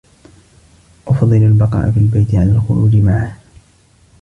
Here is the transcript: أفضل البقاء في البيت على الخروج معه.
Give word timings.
أفضل 1.07 1.35
البقاء 1.43 1.91
في 1.91 1.99
البيت 1.99 2.35
على 2.35 2.51
الخروج 2.51 2.95
معه. 2.95 3.37